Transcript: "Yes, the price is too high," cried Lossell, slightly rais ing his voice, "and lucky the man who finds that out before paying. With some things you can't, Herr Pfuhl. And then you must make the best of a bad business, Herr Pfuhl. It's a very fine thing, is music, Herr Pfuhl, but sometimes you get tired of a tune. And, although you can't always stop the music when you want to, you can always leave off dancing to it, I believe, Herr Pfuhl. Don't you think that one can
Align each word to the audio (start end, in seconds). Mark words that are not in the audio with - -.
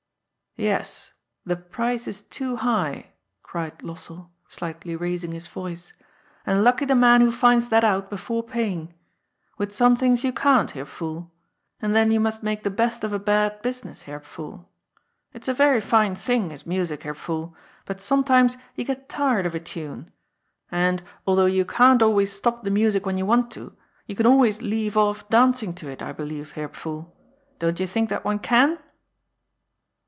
"Yes, 0.71 1.13
the 1.45 1.55
price 1.55 2.09
is 2.09 2.23
too 2.23 2.57
high," 2.57 3.11
cried 3.41 3.79
Lossell, 3.83 4.31
slightly 4.49 4.97
rais 4.97 5.23
ing 5.23 5.31
his 5.31 5.47
voice, 5.47 5.93
"and 6.45 6.61
lucky 6.61 6.83
the 6.83 6.93
man 6.93 7.21
who 7.21 7.31
finds 7.31 7.69
that 7.69 7.85
out 7.85 8.09
before 8.09 8.43
paying. 8.43 8.93
With 9.57 9.73
some 9.73 9.95
things 9.95 10.25
you 10.25 10.33
can't, 10.33 10.71
Herr 10.71 10.83
Pfuhl. 10.85 11.29
And 11.81 11.95
then 11.95 12.11
you 12.11 12.19
must 12.19 12.43
make 12.43 12.63
the 12.63 12.69
best 12.69 13.05
of 13.05 13.13
a 13.13 13.17
bad 13.17 13.61
business, 13.61 14.01
Herr 14.01 14.19
Pfuhl. 14.19 14.65
It's 15.31 15.47
a 15.47 15.53
very 15.53 15.79
fine 15.79 16.15
thing, 16.15 16.51
is 16.51 16.65
music, 16.65 17.03
Herr 17.03 17.15
Pfuhl, 17.15 17.53
but 17.85 18.01
sometimes 18.01 18.57
you 18.75 18.83
get 18.83 19.07
tired 19.07 19.45
of 19.45 19.55
a 19.55 19.59
tune. 19.59 20.11
And, 20.69 21.01
although 21.25 21.45
you 21.45 21.63
can't 21.63 22.03
always 22.03 22.29
stop 22.33 22.65
the 22.65 22.71
music 22.71 23.05
when 23.05 23.17
you 23.17 23.25
want 23.25 23.51
to, 23.51 23.73
you 24.05 24.17
can 24.17 24.25
always 24.25 24.61
leave 24.61 24.97
off 24.97 25.29
dancing 25.29 25.73
to 25.75 25.89
it, 25.89 26.01
I 26.03 26.11
believe, 26.11 26.51
Herr 26.51 26.67
Pfuhl. 26.67 27.09
Don't 27.57 27.79
you 27.79 27.87
think 27.87 28.09
that 28.09 28.25
one 28.25 28.37
can 28.39 28.77